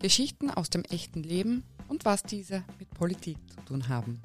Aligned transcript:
Geschichten 0.00 0.50
aus 0.50 0.70
dem 0.70 0.82
echten 0.84 1.22
Leben 1.22 1.62
und 1.88 2.06
was 2.06 2.22
diese 2.22 2.64
mit 2.78 2.88
Politik 2.88 3.36
zu 3.50 3.60
tun 3.66 3.88
haben. 3.90 4.18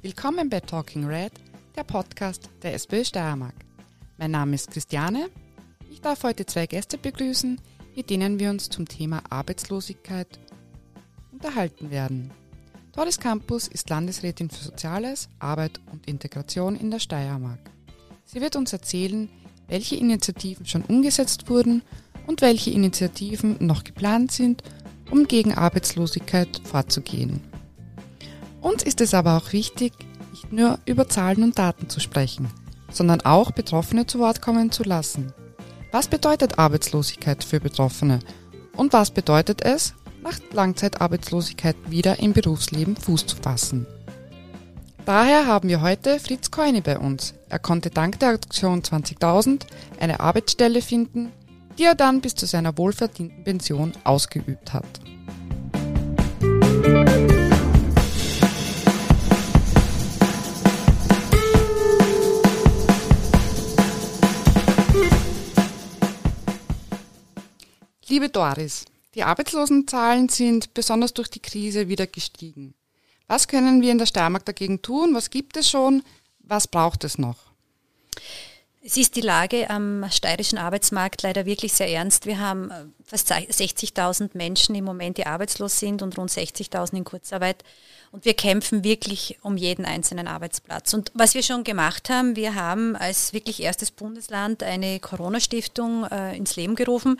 Willkommen 0.00 0.48
bei 0.48 0.60
Talking 0.60 1.04
Red, 1.04 1.32
der 1.76 1.84
Podcast 1.84 2.48
der 2.62 2.72
SPÖ 2.72 3.04
Steiermark. 3.04 3.54
Mein 4.16 4.30
Name 4.30 4.54
ist 4.54 4.70
Christiane. 4.70 5.28
Ich 5.90 6.00
darf 6.00 6.22
heute 6.22 6.46
zwei 6.46 6.66
Gäste 6.66 6.96
begrüßen, 6.96 7.60
mit 7.94 8.08
denen 8.08 8.38
wir 8.38 8.48
uns 8.48 8.70
zum 8.70 8.88
Thema 8.88 9.22
Arbeitslosigkeit 9.28 10.38
unterhalten 11.30 11.90
werden. 11.90 12.30
Doris 12.92 13.20
Campus 13.20 13.68
ist 13.68 13.90
Landesrätin 13.90 14.48
für 14.48 14.64
Soziales, 14.64 15.28
Arbeit 15.40 15.78
und 15.92 16.08
Integration 16.08 16.74
in 16.74 16.90
der 16.90 17.00
Steiermark. 17.00 17.70
Sie 18.24 18.40
wird 18.40 18.56
uns 18.56 18.72
erzählen, 18.72 19.28
welche 19.66 19.96
Initiativen 19.96 20.64
schon 20.64 20.84
umgesetzt 20.84 21.50
wurden 21.50 21.82
und 22.26 22.42
welche 22.42 22.70
Initiativen 22.70 23.56
noch 23.60 23.84
geplant 23.84 24.32
sind, 24.32 24.62
um 25.10 25.26
gegen 25.26 25.54
Arbeitslosigkeit 25.54 26.60
vorzugehen. 26.64 27.40
Uns 28.60 28.82
ist 28.82 29.00
es 29.00 29.14
aber 29.14 29.36
auch 29.36 29.52
wichtig, 29.52 29.92
nicht 30.30 30.52
nur 30.52 30.78
über 30.84 31.08
Zahlen 31.08 31.42
und 31.42 31.58
Daten 31.58 31.88
zu 31.88 32.00
sprechen, 32.00 32.48
sondern 32.90 33.20
auch 33.22 33.50
Betroffene 33.52 34.06
zu 34.06 34.18
Wort 34.18 34.42
kommen 34.42 34.70
zu 34.70 34.82
lassen. 34.82 35.32
Was 35.92 36.08
bedeutet 36.08 36.58
Arbeitslosigkeit 36.58 37.44
für 37.44 37.60
Betroffene? 37.60 38.18
Und 38.76 38.92
was 38.92 39.10
bedeutet 39.10 39.62
es, 39.62 39.94
nach 40.22 40.38
Langzeitarbeitslosigkeit 40.52 41.76
wieder 41.88 42.18
im 42.18 42.32
Berufsleben 42.32 42.96
Fuß 42.96 43.26
zu 43.26 43.36
fassen? 43.36 43.86
Daher 45.06 45.46
haben 45.46 45.70
wir 45.70 45.80
heute 45.80 46.20
Fritz 46.20 46.50
Keune 46.50 46.82
bei 46.82 46.98
uns. 46.98 47.32
Er 47.48 47.58
konnte 47.58 47.88
dank 47.88 48.18
der 48.18 48.30
Aktion 48.30 48.82
20.000 48.82 49.62
eine 49.98 50.20
Arbeitsstelle 50.20 50.82
finden, 50.82 51.32
die 51.78 51.84
er 51.84 51.94
dann 51.94 52.20
bis 52.20 52.34
zu 52.34 52.44
seiner 52.44 52.76
wohlverdienten 52.76 53.44
Pension 53.44 53.92
ausgeübt 54.02 54.72
hat. 54.72 54.84
Liebe 68.08 68.30
Doris, 68.30 68.84
die 69.14 69.22
Arbeitslosenzahlen 69.22 70.28
sind 70.28 70.74
besonders 70.74 71.14
durch 71.14 71.28
die 71.28 71.40
Krise 71.40 71.88
wieder 71.88 72.06
gestiegen. 72.06 72.74
Was 73.28 73.46
können 73.46 73.82
wir 73.82 73.92
in 73.92 73.98
der 73.98 74.06
Steiermark 74.06 74.44
dagegen 74.44 74.82
tun? 74.82 75.14
Was 75.14 75.30
gibt 75.30 75.56
es 75.56 75.70
schon? 75.70 76.02
Was 76.40 76.66
braucht 76.66 77.04
es 77.04 77.18
noch? 77.18 77.47
Es 78.90 78.96
ist 78.96 79.16
die 79.16 79.20
Lage 79.20 79.68
am 79.68 80.10
steirischen 80.10 80.56
Arbeitsmarkt 80.56 81.22
leider 81.22 81.44
wirklich 81.44 81.74
sehr 81.74 81.90
ernst. 81.90 82.24
Wir 82.24 82.40
haben 82.40 82.70
äh, 82.70 82.86
fast 83.04 83.30
60.000 83.30 84.30
Menschen 84.32 84.74
im 84.74 84.86
Moment, 84.86 85.18
die 85.18 85.26
arbeitslos 85.26 85.78
sind 85.78 86.00
und 86.00 86.16
rund 86.16 86.30
60.000 86.30 86.96
in 86.96 87.04
Kurzarbeit. 87.04 87.64
Und 88.10 88.24
wir 88.24 88.34
kämpfen 88.34 88.84
wirklich 88.84 89.38
um 89.42 89.56
jeden 89.56 89.84
einzelnen 89.84 90.28
Arbeitsplatz. 90.28 90.94
Und 90.94 91.12
was 91.14 91.34
wir 91.34 91.42
schon 91.42 91.62
gemacht 91.62 92.08
haben, 92.08 92.36
wir 92.36 92.54
haben 92.54 92.96
als 92.96 93.32
wirklich 93.32 93.62
erstes 93.62 93.90
Bundesland 93.90 94.62
eine 94.62 94.98
Corona-Stiftung 94.98 96.04
äh, 96.04 96.36
ins 96.36 96.56
Leben 96.56 96.74
gerufen. 96.74 97.18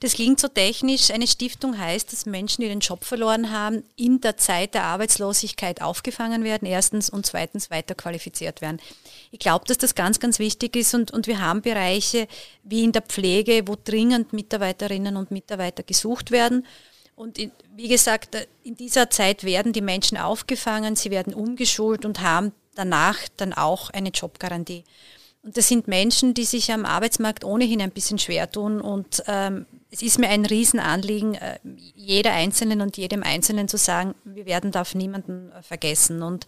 Das 0.00 0.14
klingt 0.14 0.40
so 0.40 0.48
technisch. 0.48 1.10
Eine 1.10 1.26
Stiftung 1.26 1.78
heißt, 1.78 2.10
dass 2.10 2.24
Menschen, 2.24 2.62
die 2.62 2.68
den 2.68 2.80
Job 2.80 3.04
verloren 3.04 3.50
haben, 3.50 3.84
in 3.96 4.20
der 4.20 4.38
Zeit 4.38 4.72
der 4.74 4.84
Arbeitslosigkeit 4.84 5.82
aufgefangen 5.82 6.42
werden, 6.42 6.66
erstens, 6.66 7.10
und 7.10 7.26
zweitens 7.26 7.70
weiterqualifiziert 7.70 8.62
werden. 8.62 8.80
Ich 9.30 9.38
glaube, 9.38 9.66
dass 9.66 9.76
das 9.76 9.94
ganz, 9.94 10.18
ganz 10.18 10.38
wichtig 10.38 10.74
ist 10.74 10.94
und, 10.94 11.10
und 11.10 11.26
wir 11.26 11.40
haben 11.40 11.60
Bereiche 11.60 12.28
wie 12.62 12.82
in 12.82 12.92
der 12.92 13.02
Pflege, 13.02 13.62
wo 13.66 13.76
dringend 13.82 14.32
Mitarbeiterinnen 14.32 15.16
und 15.16 15.30
Mitarbeiter 15.30 15.82
gesucht 15.82 16.30
werden. 16.30 16.66
Und 17.20 17.38
in, 17.38 17.52
wie 17.76 17.88
gesagt, 17.88 18.48
in 18.62 18.76
dieser 18.76 19.10
Zeit 19.10 19.44
werden 19.44 19.74
die 19.74 19.82
Menschen 19.82 20.16
aufgefangen, 20.16 20.96
sie 20.96 21.10
werden 21.10 21.34
umgeschult 21.34 22.06
und 22.06 22.22
haben 22.22 22.52
danach 22.74 23.18
dann 23.36 23.52
auch 23.52 23.90
eine 23.90 24.08
Jobgarantie. 24.08 24.84
Und 25.42 25.58
das 25.58 25.68
sind 25.68 25.86
Menschen, 25.86 26.32
die 26.32 26.46
sich 26.46 26.72
am 26.72 26.86
Arbeitsmarkt 26.86 27.44
ohnehin 27.44 27.82
ein 27.82 27.90
bisschen 27.90 28.18
schwer 28.18 28.50
tun. 28.50 28.80
Und 28.80 29.22
ähm, 29.26 29.66
es 29.90 30.00
ist 30.00 30.18
mir 30.18 30.30
ein 30.30 30.46
Riesenanliegen, 30.46 31.34
äh, 31.34 31.58
jeder 31.94 32.32
Einzelnen 32.32 32.80
und 32.80 32.96
jedem 32.96 33.22
Einzelnen 33.22 33.68
zu 33.68 33.76
sagen, 33.76 34.14
wir 34.24 34.46
werden 34.46 34.72
da 34.72 34.80
auf 34.80 34.94
niemanden 34.94 35.52
äh, 35.52 35.62
vergessen. 35.62 36.22
Und 36.22 36.46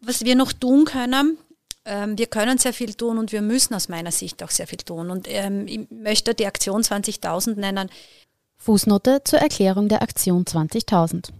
was 0.00 0.24
wir 0.24 0.36
noch 0.36 0.54
tun 0.54 0.86
können, 0.86 1.36
ähm, 1.84 2.16
wir 2.16 2.28
können 2.28 2.56
sehr 2.56 2.72
viel 2.72 2.94
tun 2.94 3.18
und 3.18 3.30
wir 3.30 3.42
müssen 3.42 3.74
aus 3.74 3.90
meiner 3.90 4.10
Sicht 4.10 4.42
auch 4.42 4.50
sehr 4.50 4.66
viel 4.66 4.78
tun. 4.78 5.10
Und 5.10 5.26
ähm, 5.28 5.66
ich 5.68 5.80
möchte 5.90 6.34
die 6.34 6.46
Aktion 6.46 6.80
20.000 6.80 7.60
nennen. 7.60 7.90
Fußnote 8.62 9.22
zur 9.24 9.40
Erklärung 9.40 9.88
der 9.88 10.02
Aktion 10.02 10.44
20.000. 10.44 11.30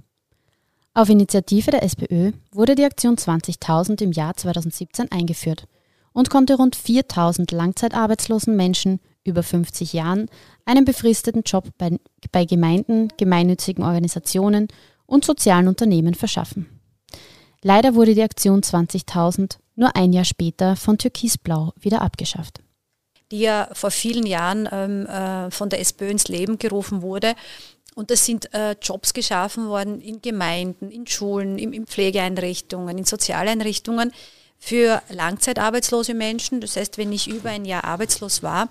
Auf 0.93 1.09
Initiative 1.09 1.71
der 1.71 1.84
SPÖ 1.84 2.33
wurde 2.50 2.75
die 2.75 2.84
Aktion 2.84 3.15
20.000 3.15 4.03
im 4.03 4.10
Jahr 4.10 4.37
2017 4.37 5.12
eingeführt 5.12 5.69
und 6.12 6.31
konnte 6.31 6.56
rund 6.56 6.75
4000 6.75 7.53
langzeitarbeitslosen 7.53 8.56
Menschen 8.56 8.99
über 9.22 9.44
50 9.44 9.93
Jahren 9.93 10.27
einen 10.65 10.84
befristeten 10.84 11.43
Job 11.47 11.69
bei, 11.78 11.97
bei 12.33 12.44
Gemeinden, 12.44 13.06
gemeinnützigen 13.16 13.84
Organisationen 13.84 14.66
und 15.06 15.25
sozialen 15.25 15.69
Unternehmen 15.69 16.15
verschaffen. 16.15 16.81
Leider 17.62 17.94
wurde 17.94 18.16
die 18.16 18.25
Aktion 18.25 18.62
20.000 18.62 19.59
nur 19.77 19.94
ein 19.94 20.12
Jahr 20.12 20.25
später 20.25 20.75
von 20.75 20.99
Türkisblau 20.99 21.72
wieder 21.78 22.03
abgeschafft. 22.03 22.59
Die 23.32 23.41
ja 23.41 23.69
vor 23.72 23.91
vielen 23.91 24.26
Jahren 24.26 24.69
ähm, 24.70 25.06
äh, 25.06 25.50
von 25.50 25.69
der 25.69 25.81
SPÖ 25.81 26.10
ins 26.10 26.28
Leben 26.28 26.59
gerufen 26.59 27.03
wurde. 27.03 27.34
Und 27.94 28.10
das 28.10 28.25
sind 28.25 28.54
äh, 28.54 28.76
Jobs 28.81 29.12
geschaffen 29.12 29.69
worden 29.69 30.00
in 30.00 30.22
Gemeinden, 30.22 30.91
in 30.91 31.06
Schulen, 31.06 31.59
in, 31.59 31.72
in 31.72 31.87
Pflegeeinrichtungen, 31.87 32.97
in 32.97 33.04
Sozialeinrichtungen, 33.04 34.12
für 34.59 35.03
langzeitarbeitslose 35.09 36.15
Menschen. 36.15 36.60
Das 36.60 36.76
heißt, 36.76 36.97
wenn 36.97 37.12
ich 37.12 37.26
über 37.26 37.50
ein 37.50 37.65
Jahr 37.65 37.84
arbeitslos 37.84 38.42
war, 38.44 38.69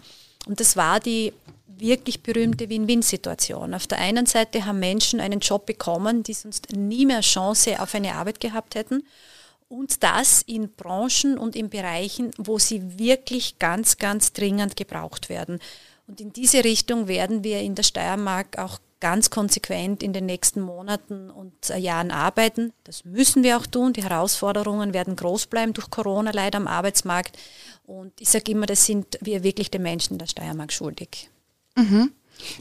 und 0.48 0.60
das 0.60 0.78
war 0.78 1.00
die 1.00 1.34
wirklich 1.68 2.24
berühmte 2.24 2.70
Win-Win-Situation. 2.70 3.74
Auf 3.74 3.88
der 3.88 3.98
einen 3.98 4.26
Seite 4.26 4.66
haben 4.66 4.80
Menschen 4.80 5.20
einen 5.20 5.40
Job 5.40 5.66
bekommen, 5.66 6.24
die 6.24 6.34
sonst 6.34 6.72
nie 6.72 7.06
mehr 7.06 7.22
Chance 7.22 7.82
auf 7.82 7.94
eine 7.96 8.14
Arbeit 8.16 8.40
gehabt 8.40 8.76
hätten. 8.76 9.04
Und 9.72 10.04
das 10.04 10.42
in 10.42 10.74
Branchen 10.74 11.38
und 11.38 11.56
in 11.56 11.70
Bereichen, 11.70 12.32
wo 12.38 12.60
sie 12.60 13.00
wirklich 13.00 13.58
ganz, 13.58 13.98
ganz 13.98 14.34
dringend 14.34 14.76
gebraucht 14.76 15.30
werden. 15.30 15.60
Und 16.08 16.20
in 16.20 16.34
diese 16.34 16.66
Richtung 16.66 17.08
werden 17.08 17.46
wir 17.46 17.62
in 17.62 17.76
der 17.76 17.84
Steiermark 17.84 18.58
auch 18.58 18.80
ganz 19.00 19.30
konsequent 19.30 20.04
in 20.04 20.12
den 20.12 20.26
nächsten 20.26 20.60
Monaten 20.60 21.30
und 21.30 21.70
äh, 21.70 21.78
Jahren 21.78 22.12
arbeiten. 22.12 22.74
Das 22.84 23.06
müssen 23.06 23.44
wir 23.44 23.56
auch 23.56 23.66
tun. 23.66 23.94
Die 23.94 24.04
Herausforderungen 24.04 24.94
werden 24.94 25.16
groß 25.16 25.48
bleiben 25.48 25.72
durch 25.72 25.90
Corona 25.90 26.32
leider 26.32 26.58
am 26.58 26.68
Arbeitsmarkt. 26.68 27.38
Und 27.86 28.12
ich 28.20 28.28
sage 28.28 28.52
immer, 28.52 28.66
das 28.66 28.86
sind 28.86 29.18
wir 29.22 29.42
wirklich 29.42 29.72
den 29.72 29.84
Menschen 29.84 30.18
der 30.18 30.28
Steiermark 30.28 30.74
schuldig. 30.74 31.30
Mhm. 31.78 32.12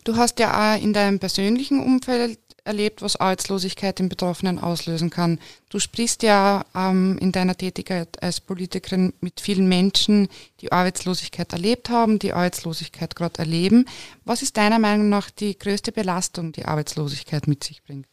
Du 0.05 0.17
hast 0.17 0.39
ja 0.39 0.77
auch 0.77 0.81
in 0.81 0.93
deinem 0.93 1.19
persönlichen 1.19 1.83
Umfeld 1.83 2.39
erlebt, 2.71 3.03
was 3.03 3.17
Arbeitslosigkeit 3.17 4.01
im 4.01 4.09
Betroffenen 4.09 4.59
auslösen 4.59 5.11
kann. 5.11 5.39
Du 5.69 5.79
sprichst 5.79 6.23
ja 6.23 6.65
ähm, 6.75 7.19
in 7.21 7.33
deiner 7.33 7.57
Tätigkeit 7.57 8.23
als 8.23 8.41
Politikerin 8.41 9.13
mit 9.21 9.41
vielen 9.41 9.69
Menschen, 9.69 10.29
die 10.61 10.73
Arbeitslosigkeit 10.73 11.53
erlebt 11.53 11.91
haben, 11.91 12.19
die 12.19 12.33
Arbeitslosigkeit 12.33 13.15
gerade 13.15 13.39
erleben. 13.39 13.87
Was 14.25 14.43
ist 14.43 14.57
deiner 14.57 14.79
Meinung 14.79 15.09
nach 15.09 15.31
die 15.31 15.59
größte 15.59 15.93
Belastung, 15.93 16.53
die 16.53 16.65
Arbeitslosigkeit 16.65 17.47
mit 17.47 17.65
sich 17.65 17.83
bringt? 17.83 18.09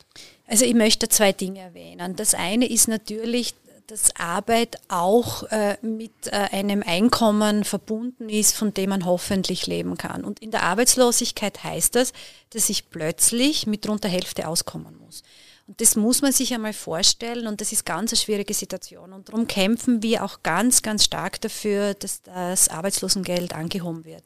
Also 0.47 0.65
ich 0.65 0.73
möchte 0.73 1.09
zwei 1.09 1.31
Dinge 1.31 1.59
erwähnen. 1.59 2.15
Das 2.15 2.33
eine 2.33 2.69
ist 2.69 2.87
natürlich 2.87 3.53
dass 3.87 4.13
Arbeit 4.17 4.79
auch 4.89 5.43
äh, 5.43 5.77
mit 5.81 6.11
äh, 6.27 6.31
einem 6.51 6.83
Einkommen 6.85 7.63
verbunden 7.63 8.27
ist, 8.27 8.55
von 8.55 8.73
dem 8.73 8.89
man 8.89 9.05
hoffentlich 9.05 9.65
leben 9.65 9.97
kann. 9.97 10.25
Und 10.25 10.39
in 10.39 10.51
der 10.51 10.63
Arbeitslosigkeit 10.63 11.63
heißt 11.63 11.95
das, 11.95 12.11
dass 12.49 12.69
ich 12.69 12.89
plötzlich 12.89 13.65
mit 13.65 13.87
rund 13.87 14.03
der 14.03 14.11
Hälfte 14.11 14.49
auskommen 14.49 14.97
muss. 14.97 15.23
Und 15.67 15.81
das 15.81 15.97
muss 15.97 16.21
man 16.21 16.31
sich 16.31 16.53
einmal 16.53 16.71
vorstellen 16.71 17.45
und 17.45 17.59
das 17.59 17.73
ist 17.73 17.85
ganz 17.85 18.13
eine 18.13 18.17
schwierige 18.17 18.53
Situation. 18.53 19.11
Und 19.11 19.27
darum 19.27 19.47
kämpfen 19.47 20.01
wir 20.01 20.23
auch 20.23 20.41
ganz, 20.41 20.81
ganz 20.81 21.03
stark 21.03 21.41
dafür, 21.41 21.93
dass 21.93 22.21
das 22.21 22.69
Arbeitslosengeld 22.69 23.53
angehoben 23.53 24.05
wird. 24.05 24.23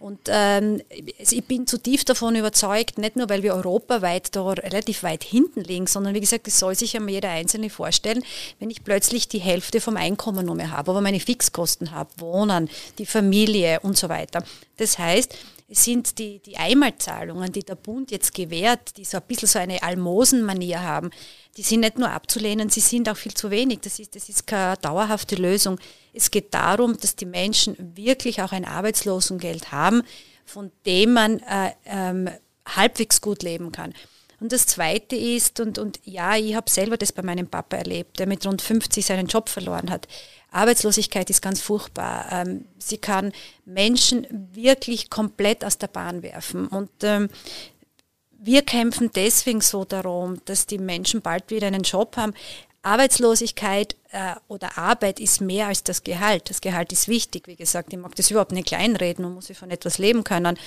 Und 0.00 0.18
ähm, 0.26 0.82
also 1.20 1.36
ich 1.36 1.44
bin 1.44 1.68
zutiefst 1.68 2.08
davon 2.08 2.34
überzeugt, 2.34 2.98
nicht 2.98 3.14
nur, 3.14 3.28
weil 3.28 3.44
wir 3.44 3.54
europaweit 3.54 4.34
da 4.34 4.42
relativ 4.50 5.04
weit 5.04 5.22
hinten 5.22 5.60
liegen, 5.60 5.86
sondern 5.86 6.14
wie 6.14 6.20
gesagt, 6.20 6.48
das 6.48 6.58
soll 6.58 6.74
sich 6.74 6.94
ja 6.94 7.00
jeder 7.06 7.30
Einzelne 7.30 7.70
vorstellen, 7.70 8.24
wenn 8.58 8.68
ich 8.68 8.82
plötzlich 8.82 9.28
die 9.28 9.38
Hälfte 9.38 9.80
vom 9.80 9.96
Einkommen 9.96 10.46
nur 10.46 10.56
mehr 10.56 10.72
habe, 10.72 10.90
aber 10.90 11.00
meine 11.00 11.20
Fixkosten 11.20 11.92
habe, 11.92 12.10
Wohnen, 12.16 12.68
die 12.98 13.06
Familie 13.06 13.78
und 13.80 13.96
so 13.96 14.08
weiter. 14.08 14.42
Das 14.78 14.98
heißt, 14.98 15.36
es 15.72 15.84
sind 15.84 16.18
die, 16.18 16.38
die 16.40 16.58
Einmalzahlungen, 16.58 17.50
die 17.50 17.62
der 17.62 17.76
Bund 17.76 18.10
jetzt 18.10 18.34
gewährt, 18.34 18.94
die 18.98 19.06
so 19.06 19.16
ein 19.16 19.22
bisschen 19.26 19.48
so 19.48 19.58
eine 19.58 19.82
Almosenmanier 19.82 20.82
haben, 20.82 21.08
die 21.56 21.62
sind 21.62 21.80
nicht 21.80 21.98
nur 21.98 22.10
abzulehnen, 22.10 22.68
sie 22.68 22.80
sind 22.80 23.08
auch 23.08 23.16
viel 23.16 23.32
zu 23.32 23.50
wenig. 23.50 23.80
Das 23.80 23.98
ist, 23.98 24.14
das 24.14 24.28
ist 24.28 24.46
keine 24.46 24.76
dauerhafte 24.76 25.34
Lösung. 25.34 25.80
Es 26.12 26.30
geht 26.30 26.52
darum, 26.52 26.98
dass 26.98 27.16
die 27.16 27.24
Menschen 27.24 27.96
wirklich 27.96 28.42
auch 28.42 28.52
ein 28.52 28.66
Arbeitslosengeld 28.66 29.72
haben, 29.72 30.02
von 30.44 30.70
dem 30.84 31.14
man 31.14 31.40
äh, 31.40 31.72
ähm, 31.86 32.28
halbwegs 32.66 33.22
gut 33.22 33.42
leben 33.42 33.72
kann. 33.72 33.94
Und 34.42 34.50
das 34.50 34.66
Zweite 34.66 35.14
ist, 35.14 35.60
und, 35.60 35.78
und 35.78 36.00
ja, 36.02 36.36
ich 36.36 36.56
habe 36.56 36.68
selber 36.68 36.96
das 36.96 37.12
bei 37.12 37.22
meinem 37.22 37.46
Papa 37.46 37.76
erlebt, 37.76 38.18
der 38.18 38.26
mit 38.26 38.44
rund 38.44 38.60
50 38.60 39.06
seinen 39.06 39.28
Job 39.28 39.48
verloren 39.48 39.88
hat. 39.88 40.08
Arbeitslosigkeit 40.50 41.30
ist 41.30 41.42
ganz 41.42 41.60
furchtbar. 41.60 42.26
Ähm, 42.32 42.64
sie 42.76 42.98
kann 42.98 43.30
Menschen 43.64 44.26
wirklich 44.52 45.10
komplett 45.10 45.64
aus 45.64 45.78
der 45.78 45.86
Bahn 45.86 46.24
werfen. 46.24 46.66
Und 46.66 46.90
ähm, 47.04 47.28
wir 48.32 48.62
kämpfen 48.62 49.12
deswegen 49.14 49.60
so 49.60 49.84
darum, 49.84 50.40
dass 50.46 50.66
die 50.66 50.78
Menschen 50.78 51.22
bald 51.22 51.52
wieder 51.52 51.68
einen 51.68 51.84
Job 51.84 52.16
haben. 52.16 52.34
Arbeitslosigkeit 52.82 53.94
äh, 54.10 54.34
oder 54.48 54.76
Arbeit 54.76 55.20
ist 55.20 55.40
mehr 55.40 55.68
als 55.68 55.84
das 55.84 56.02
Gehalt. 56.02 56.50
Das 56.50 56.60
Gehalt 56.60 56.90
ist 56.90 57.06
wichtig, 57.06 57.46
wie 57.46 57.54
gesagt. 57.54 57.92
Ich 57.92 57.98
mag 58.00 58.16
das 58.16 58.32
überhaupt 58.32 58.50
nicht 58.50 58.66
kleinreden 58.66 59.24
und 59.24 59.34
muss 59.34 59.50
ich 59.50 59.56
von 59.56 59.70
etwas 59.70 59.98
leben 59.98 60.24
können. 60.24 60.58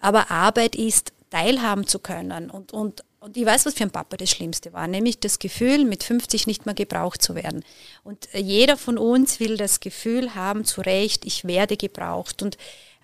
Aber 0.00 0.30
Arbeit 0.30 0.76
ist, 0.76 1.12
teilhaben 1.30 1.86
zu 1.86 1.98
können. 1.98 2.50
Und, 2.50 2.72
und, 2.72 3.04
und 3.20 3.36
ich 3.36 3.44
weiß, 3.44 3.66
was 3.66 3.74
für 3.74 3.84
ein 3.84 3.90
Papa 3.90 4.16
das 4.16 4.30
Schlimmste 4.30 4.72
war, 4.72 4.86
nämlich 4.86 5.20
das 5.20 5.38
Gefühl, 5.38 5.84
mit 5.84 6.04
50 6.04 6.46
nicht 6.46 6.66
mehr 6.66 6.74
gebraucht 6.74 7.22
zu 7.22 7.34
werden. 7.34 7.64
Und 8.04 8.28
jeder 8.32 8.76
von 8.76 8.98
uns 8.98 9.40
will 9.40 9.56
das 9.56 9.80
Gefühl 9.80 10.34
haben, 10.34 10.64
zu 10.64 10.80
Recht, 10.80 11.24
ich 11.24 11.44
werde 11.44 11.76
gebraucht. 11.76 12.42
Und 12.42 12.56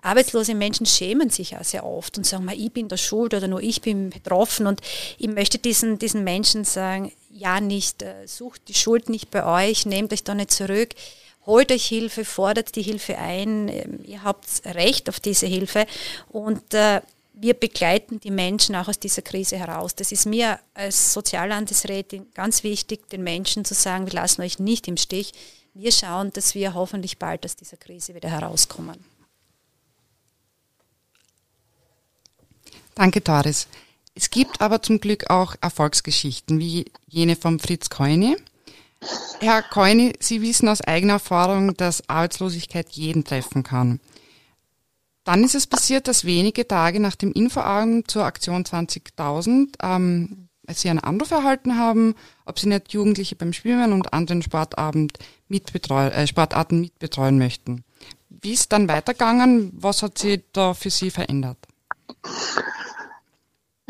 arbeitslose 0.02 0.54
Menschen 0.54 0.86
schämen 0.86 1.30
sich 1.30 1.52
ja 1.52 1.64
sehr 1.64 1.84
oft 1.84 2.18
und 2.18 2.24
sagen, 2.24 2.48
ich 2.54 2.72
bin 2.72 2.88
der 2.88 2.96
Schuld 2.96 3.34
oder 3.34 3.48
nur 3.48 3.62
ich 3.62 3.80
bin 3.80 4.10
betroffen. 4.10 4.66
Und 4.66 4.80
ich 5.18 5.28
möchte 5.28 5.58
diesen, 5.58 5.98
diesen 5.98 6.24
Menschen 6.24 6.64
sagen, 6.64 7.12
ja 7.30 7.60
nicht, 7.60 8.02
äh, 8.02 8.26
sucht 8.26 8.68
die 8.68 8.74
Schuld 8.74 9.08
nicht 9.08 9.30
bei 9.30 9.44
euch, 9.44 9.86
nehmt 9.86 10.12
euch 10.12 10.22
da 10.22 10.34
nicht 10.34 10.52
zurück, 10.52 10.90
holt 11.46 11.72
euch 11.72 11.86
Hilfe, 11.86 12.24
fordert 12.24 12.76
die 12.76 12.82
Hilfe 12.82 13.18
ein, 13.18 13.68
ähm, 13.68 14.00
ihr 14.04 14.22
habt 14.22 14.46
Recht 14.64 15.08
auf 15.08 15.20
diese 15.20 15.46
Hilfe 15.46 15.86
und 16.30 16.74
äh, 16.74 17.00
wir 17.34 17.54
begleiten 17.54 18.20
die 18.20 18.30
Menschen 18.30 18.76
auch 18.76 18.88
aus 18.88 18.98
dieser 18.98 19.22
Krise 19.22 19.58
heraus. 19.58 19.94
Das 19.94 20.12
ist 20.12 20.24
mir 20.24 20.60
als 20.72 21.12
Soziallandesrätin 21.12 22.26
ganz 22.32 22.62
wichtig, 22.62 23.08
den 23.10 23.22
Menschen 23.22 23.64
zu 23.64 23.74
sagen, 23.74 24.06
wir 24.06 24.14
lassen 24.14 24.42
euch 24.42 24.58
nicht 24.58 24.86
im 24.88 24.96
Stich. 24.96 25.32
Wir 25.74 25.90
schauen, 25.90 26.32
dass 26.32 26.54
wir 26.54 26.74
hoffentlich 26.74 27.18
bald 27.18 27.44
aus 27.44 27.56
dieser 27.56 27.76
Krise 27.76 28.14
wieder 28.14 28.30
herauskommen. 28.30 29.04
Danke, 32.94 33.20
Doris. 33.20 33.66
Es 34.14 34.30
gibt 34.30 34.60
aber 34.60 34.80
zum 34.80 35.00
Glück 35.00 35.28
auch 35.28 35.56
Erfolgsgeschichten, 35.60 36.60
wie 36.60 36.92
jene 37.08 37.34
von 37.34 37.58
Fritz 37.58 37.90
Keuni. 37.90 38.36
Herr 39.40 39.62
Keuni, 39.62 40.12
Sie 40.20 40.40
wissen 40.40 40.68
aus 40.68 40.80
eigener 40.80 41.14
Erfahrung, 41.14 41.76
dass 41.76 42.08
Arbeitslosigkeit 42.08 42.90
jeden 42.90 43.24
treffen 43.24 43.64
kann. 43.64 43.98
Dann 45.24 45.42
ist 45.42 45.54
es 45.54 45.66
passiert, 45.66 46.06
dass 46.06 46.24
wenige 46.24 46.68
Tage 46.68 47.00
nach 47.00 47.16
dem 47.16 47.32
Infoabend 47.32 48.10
zur 48.10 48.24
Aktion 48.24 48.64
20.000 48.64 49.74
ähm, 49.82 50.48
Sie 50.70 50.88
einen 50.88 51.00
Anruf 51.00 51.30
erhalten 51.30 51.76
haben, 51.76 52.14
ob 52.46 52.58
Sie 52.58 52.68
nicht 52.68 52.92
Jugendliche 52.92 53.36
beim 53.36 53.52
Schwimmen 53.52 53.92
und 53.92 54.14
anderen 54.14 54.42
Sportabend 54.42 55.18
mitbetreu 55.48 56.08
äh, 56.08 56.26
Sportarten 56.26 56.80
mitbetreuen 56.80 57.38
möchten. 57.38 57.84
Wie 58.28 58.52
ist 58.52 58.72
dann 58.72 58.88
weitergegangen? 58.88 59.72
Was 59.74 60.02
hat 60.02 60.18
sich 60.18 60.42
da 60.52 60.74
für 60.74 60.90
Sie 60.90 61.10
verändert? 61.10 61.58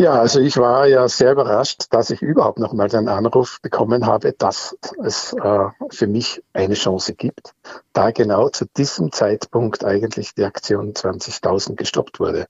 Ja, 0.04 0.20
also 0.20 0.38
ich 0.38 0.58
war 0.58 0.86
ja 0.86 1.08
sehr 1.08 1.32
überrascht, 1.32 1.86
dass 1.88 2.10
ich 2.10 2.20
überhaupt 2.20 2.58
noch 2.58 2.74
mal 2.74 2.90
den 2.90 3.08
Anruf 3.08 3.58
bekommen 3.62 4.04
habe, 4.04 4.34
dass 4.34 4.76
es 5.02 5.32
äh, 5.32 5.68
für 5.88 6.06
mich 6.06 6.42
eine 6.52 6.74
Chance 6.74 7.14
gibt, 7.14 7.54
da 7.94 8.10
genau 8.10 8.50
zu 8.50 8.66
diesem 8.66 9.12
Zeitpunkt 9.12 9.82
eigentlich 9.82 10.34
die 10.34 10.44
Aktion 10.44 10.92
20.000 10.92 11.76
gestoppt 11.76 12.20
wurde. 12.20 12.48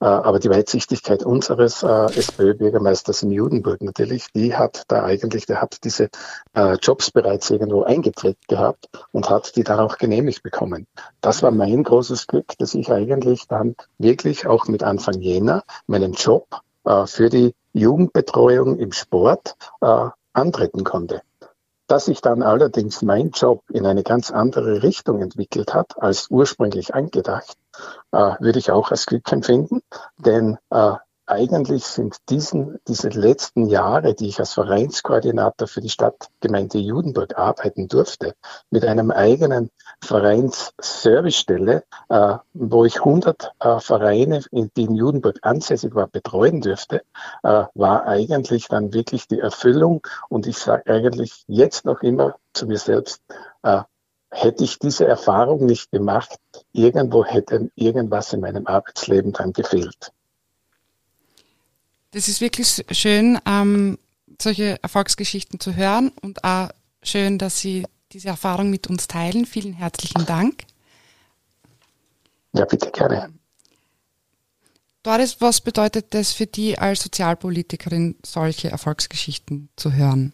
Äh, 0.00 0.06
aber 0.06 0.40
die 0.40 0.50
Weitsichtigkeit 0.50 1.22
unseres 1.22 1.84
äh, 1.84 2.06
SPÖ-Bürgermeisters 2.18 3.22
in 3.22 3.30
Judenburg 3.30 3.80
natürlich, 3.80 4.32
die 4.34 4.56
hat 4.56 4.82
da 4.88 5.04
eigentlich, 5.04 5.46
der 5.46 5.62
hat 5.62 5.84
diese 5.84 6.08
äh, 6.54 6.74
Jobs 6.82 7.12
bereits 7.12 7.48
irgendwo 7.50 7.84
eingetreten 7.84 8.42
gehabt 8.48 8.88
und 9.12 9.30
hat 9.30 9.54
die 9.54 9.62
dann 9.62 9.78
auch 9.78 9.98
genehmigt 9.98 10.42
bekommen. 10.42 10.88
Das 11.20 11.44
war 11.44 11.52
mein 11.52 11.84
großes 11.84 12.26
Glück, 12.26 12.58
dass 12.58 12.74
ich 12.74 12.90
eigentlich 12.90 13.46
dann 13.46 13.76
wirklich 13.98 14.48
auch 14.48 14.66
mit 14.66 14.82
Anfang 14.82 15.20
Jänner 15.20 15.62
meinen 15.86 16.14
Job 16.14 16.48
äh, 16.84 17.06
für 17.06 17.28
die 17.28 17.54
Jugendbetreuung 17.72 18.78
im 18.78 18.92
Sport 18.92 19.56
äh, 19.80 20.08
antreten 20.32 20.84
konnte. 20.84 21.22
Dass 21.86 22.06
sich 22.06 22.20
dann 22.20 22.42
allerdings 22.42 23.02
mein 23.02 23.30
Job 23.30 23.62
in 23.70 23.86
eine 23.86 24.02
ganz 24.02 24.30
andere 24.30 24.82
Richtung 24.82 25.20
entwickelt 25.20 25.74
hat 25.74 26.00
als 26.00 26.28
ursprünglich 26.30 26.94
angedacht, 26.94 27.56
äh, 28.12 28.34
würde 28.40 28.58
ich 28.58 28.70
auch 28.70 28.90
als 28.90 29.06
Glück 29.06 29.30
empfinden, 29.32 29.82
denn 30.18 30.58
eigentlich 31.26 31.84
sind 31.84 32.16
diesen, 32.28 32.78
diese 32.88 33.08
letzten 33.08 33.66
Jahre, 33.66 34.14
die 34.14 34.28
ich 34.28 34.40
als 34.40 34.54
Vereinskoordinator 34.54 35.68
für 35.68 35.80
die 35.80 35.88
Stadtgemeinde 35.88 36.78
Judenburg 36.78 37.38
arbeiten 37.38 37.88
durfte, 37.88 38.34
mit 38.70 38.84
einem 38.84 39.10
eigenen 39.10 39.70
Vereinsservicestelle, 40.02 41.84
äh, 42.08 42.36
wo 42.54 42.84
ich 42.84 42.98
100 42.98 43.52
äh, 43.60 43.78
Vereine, 43.78 44.42
in, 44.50 44.70
die 44.76 44.82
in 44.82 44.96
Judenburg 44.96 45.38
ansässig 45.42 45.94
war, 45.94 46.08
betreuen 46.08 46.60
dürfte, 46.60 47.02
äh, 47.44 47.64
war 47.74 48.06
eigentlich 48.06 48.66
dann 48.68 48.92
wirklich 48.92 49.28
die 49.28 49.38
Erfüllung. 49.38 50.06
Und 50.28 50.46
ich 50.46 50.58
sage 50.58 50.92
eigentlich 50.92 51.44
jetzt 51.46 51.84
noch 51.84 52.02
immer 52.02 52.34
zu 52.52 52.66
mir 52.66 52.78
selbst, 52.78 53.22
äh, 53.62 53.82
hätte 54.30 54.64
ich 54.64 54.78
diese 54.78 55.06
Erfahrung 55.06 55.66
nicht 55.66 55.92
gemacht, 55.92 56.36
irgendwo 56.72 57.24
hätte 57.24 57.70
irgendwas 57.76 58.32
in 58.32 58.40
meinem 58.40 58.66
Arbeitsleben 58.66 59.32
dann 59.32 59.52
gefehlt. 59.52 60.12
Das 62.10 62.28
ist 62.28 62.40
wirklich 62.40 62.84
schön, 62.90 63.38
ähm, 63.46 63.98
solche 64.40 64.82
Erfolgsgeschichten 64.82 65.60
zu 65.60 65.76
hören 65.76 66.12
und 66.22 66.42
auch 66.42 66.70
schön, 67.02 67.38
dass 67.38 67.58
Sie 67.58 67.86
diese 68.12 68.28
Erfahrung 68.28 68.70
mit 68.70 68.88
uns 68.88 69.08
teilen. 69.08 69.46
Vielen 69.46 69.72
herzlichen 69.72 70.26
Dank. 70.26 70.64
Ja, 72.52 72.64
bitte 72.64 72.90
gerne. 72.90 73.32
Doris, 75.02 75.40
was 75.40 75.60
bedeutet 75.60 76.14
das 76.14 76.32
für 76.32 76.46
die 76.46 76.78
als 76.78 77.02
Sozialpolitikerin, 77.02 78.16
solche 78.24 78.70
Erfolgsgeschichten 78.70 79.68
zu 79.76 79.92
hören? 79.92 80.32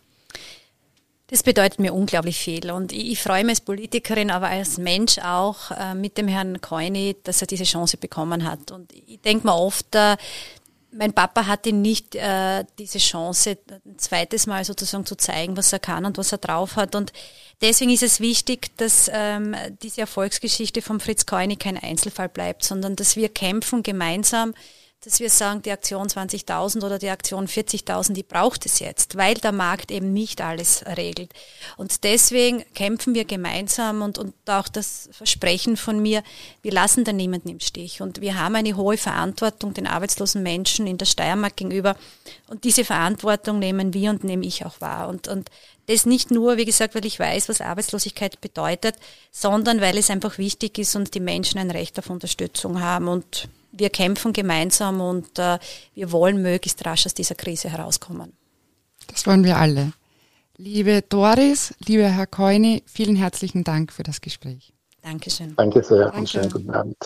Das 1.29 1.43
bedeutet 1.43 1.79
mir 1.79 1.93
unglaublich 1.93 2.39
viel 2.39 2.71
und 2.71 2.91
ich, 2.91 3.13
ich, 3.13 3.23
freue 3.23 3.45
mich 3.45 3.53
als 3.53 3.61
Politikerin, 3.61 4.31
aber 4.31 4.49
als 4.49 4.79
Mensch 4.79 5.19
auch 5.19 5.71
äh, 5.73 5.95
mit 5.95 6.17
dem 6.17 6.27
Herrn 6.27 6.63
Koini, 6.63 7.17
dass 7.23 7.43
er 7.43 7.47
diese 7.47 7.65
Chance 7.65 7.99
bekommen 7.99 8.51
hat. 8.51 8.71
Und 8.71 8.93
ich 8.95 9.21
denke 9.21 9.47
mir 9.47 9.55
oft, 9.55 9.95
äh, 9.95 10.17
mein 10.91 11.13
Papa 11.13 11.47
hatte 11.47 11.73
nicht 11.73 12.15
äh, 12.15 12.65
diese 12.79 12.99
Chance, 12.99 13.59
ein 13.85 13.99
zweites 13.99 14.47
Mal 14.47 14.65
sozusagen 14.65 15.05
zu 15.05 15.17
zeigen, 15.17 15.57
was 15.57 15.73
er 15.73 15.79
kann 15.79 16.05
und 16.05 16.19
was 16.19 16.33
er 16.33 16.39
drauf 16.39 16.77
hat. 16.77 16.95
Und 16.95 17.13
deswegen 17.61 17.91
ist 17.91 18.03
es 18.03 18.21
wichtig, 18.21 18.77
dass 18.79 19.11
ähm, 19.13 19.55
diese 19.83 20.01
Erfolgsgeschichte 20.03 20.83
von 20.83 21.01
Fritz 21.01 21.27
Koini 21.27 21.57
kein 21.57 21.77
Einzelfall 21.77 22.29
bleibt, 22.29 22.65
sondern 22.65 22.97
dass 22.97 23.17
wir 23.17 23.29
kämpfen 23.29 23.83
gemeinsam 23.83 24.55
dass 25.05 25.21
wir 25.21 25.31
sagen, 25.31 25.63
die 25.63 25.71
Aktion 25.71 26.09
20.000 26.09 26.85
oder 26.85 26.99
die 26.99 27.11
Aktion 27.11 27.47
40.000, 27.47 28.15
die 28.15 28.25
braucht 28.25 28.67
es 28.67 28.81
jetzt, 28.81 29.17
weil 29.17 29.35
der 29.35 29.53
Markt 29.53 29.93
eben 29.93 30.13
nicht 30.13 30.41
alles 30.41 30.85
regelt. 30.87 31.33
Und 31.77 32.03
deswegen 32.03 32.65
kämpfen 32.75 33.15
wir 33.15 33.25
gemeinsam 33.25 34.03
und, 34.03 34.19
und 34.19 34.35
auch 34.47 34.67
das 34.67 35.09
Versprechen 35.13 35.77
von 35.77 36.03
mir, 36.03 36.25
wir 36.63 36.73
lassen 36.73 37.05
da 37.05 37.13
niemanden 37.13 37.49
im 37.49 37.61
Stich. 37.61 38.03
Und 38.03 38.21
wir 38.21 38.41
haben 38.41 38.57
eine 38.57 38.77
hohe 38.77 38.97
Verantwortung 38.97 39.73
den 39.73 39.87
arbeitslosen 39.87 40.43
Menschen 40.43 40.89
in 40.89 40.99
der 40.99 41.07
Steiermark 41.07 41.55
gegenüber. 41.55 41.97
Und 42.49 42.65
diese 42.65 42.85
Verantwortung 42.85 43.61
nehmen 43.61 43.95
wir 43.95 44.11
und 44.11 44.25
nehme 44.25 44.47
ich 44.47 44.67
auch 44.67 44.81
wahr. 44.81 45.09
Und, 45.09 45.29
und 45.29 45.49
das 45.87 46.07
nicht 46.07 46.33
nur, 46.33 46.57
wie 46.57 46.65
gesagt, 46.65 46.97
weil 46.97 47.07
ich 47.07 47.21
weiß, 47.21 47.49
was 47.49 47.61
Arbeitslosigkeit 47.61 48.41
bedeutet, 48.41 48.97
sondern 49.31 49.81
weil 49.81 49.97
es 49.97 50.11
einfach 50.11 50.39
wichtig 50.39 50.77
ist 50.79 50.97
und 50.97 51.15
die 51.15 51.21
Menschen 51.21 51.61
ein 51.61 51.71
Recht 51.71 52.01
auf 52.01 52.11
Unterstützung 52.11 52.83
haben. 52.83 53.07
Und 53.07 53.49
wir 53.73 53.91
kämpfen 53.91 54.33
gemeinsam 54.33 55.01
und 55.01 55.39
äh, 55.39 55.59
wir 55.95 56.13
wollen 56.13 56.43
möglichst 56.43 56.85
rasch 56.85 57.07
aus 57.07 57.15
dieser 57.15 57.35
Krise 57.35 57.71
herauskommen. 57.71 58.33
Das 59.09 59.27
wollen 59.27 59.45
wir 59.45 59.57
alle. 59.57 59.93
Liebe 60.57 61.03
Doris, 61.09 61.75
lieber 61.87 62.09
Herr 62.09 62.27
Keuni, 62.27 62.83
vielen 62.87 63.17
herzlichen 63.17 63.65
Dank 63.65 63.93
für 63.93 64.03
das 64.03 64.21
Gespräch. 64.21 64.73
Dankeschön. 65.03 65.55
Danke 65.57 65.83
sehr 65.83 66.11
Danke. 66.11 66.19
und 66.19 66.29
schönen 66.29 66.51
guten 66.51 66.71
Abend. 66.71 66.97